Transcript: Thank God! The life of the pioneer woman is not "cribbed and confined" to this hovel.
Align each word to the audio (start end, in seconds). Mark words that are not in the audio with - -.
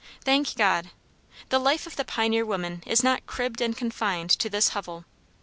Thank 0.23 0.55
God! 0.55 0.89
The 1.49 1.59
life 1.59 1.85
of 1.85 1.95
the 1.95 2.03
pioneer 2.03 2.43
woman 2.43 2.81
is 2.87 3.03
not 3.03 3.27
"cribbed 3.27 3.61
and 3.61 3.77
confined" 3.77 4.31
to 4.31 4.49
this 4.49 4.69
hovel. 4.69 5.05